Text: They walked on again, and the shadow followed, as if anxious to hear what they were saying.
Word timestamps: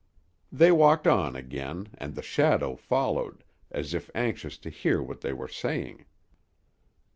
They 0.51 0.71
walked 0.71 1.05
on 1.05 1.35
again, 1.35 1.89
and 1.99 2.15
the 2.15 2.23
shadow 2.23 2.75
followed, 2.75 3.43
as 3.69 3.93
if 3.93 4.09
anxious 4.15 4.57
to 4.57 4.71
hear 4.71 4.99
what 4.99 5.21
they 5.21 5.31
were 5.31 5.47
saying. 5.47 6.05